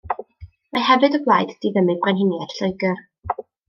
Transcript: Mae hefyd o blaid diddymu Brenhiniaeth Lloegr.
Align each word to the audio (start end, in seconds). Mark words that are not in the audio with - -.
Mae 0.77 0.85
hefyd 0.87 1.19
o 1.19 1.21
blaid 1.29 1.53
diddymu 1.67 1.99
Brenhiniaeth 2.07 2.61
Lloegr. 2.61 3.01